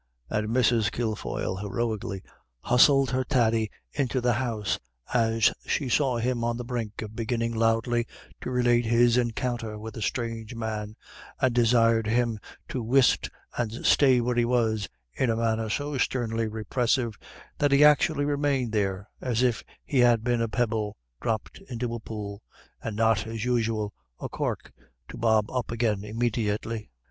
And 0.31 0.47
Mrs. 0.49 0.91
Kilfoyle 0.91 1.57
heroically 1.57 2.23
hustled 2.61 3.11
her 3.11 3.23
Thady 3.23 3.69
into 3.91 4.19
the 4.19 4.33
house, 4.33 4.79
as 5.13 5.53
she 5.67 5.89
saw 5.89 6.17
him 6.17 6.43
on 6.43 6.57
the 6.57 6.63
brink 6.63 7.03
of 7.03 7.15
beginning 7.15 7.53
loudly 7.53 8.07
to 8.41 8.49
relate 8.49 8.85
his 8.85 9.15
encounter 9.15 9.77
with 9.77 9.95
a 9.95 10.01
strange 10.01 10.55
man, 10.55 10.95
and 11.39 11.53
desired 11.53 12.07
him 12.07 12.39
to 12.69 12.81
whisht 12.81 13.29
and 13.55 13.85
stay 13.85 14.19
where 14.21 14.33
he 14.33 14.43
was 14.43 14.89
in 15.13 15.29
a 15.29 15.35
manner 15.35 15.69
so 15.69 15.95
sternly 15.99 16.47
repressive 16.47 17.15
that 17.59 17.71
he 17.71 17.83
actually 17.83 18.25
remained 18.25 18.71
there 18.71 19.07
as 19.21 19.43
if 19.43 19.63
he 19.85 19.99
had 19.99 20.23
been 20.23 20.41
a 20.41 20.49
pebble 20.49 20.97
dropped 21.21 21.59
into 21.69 21.93
a 21.93 21.99
pool, 21.99 22.41
and 22.81 22.95
not, 22.95 23.27
as 23.27 23.45
usual, 23.45 23.93
a 24.19 24.27
cork 24.27 24.73
to 25.07 25.15
bob 25.15 25.47
up 25.51 25.69
again 25.69 26.03
immediately. 26.03 26.89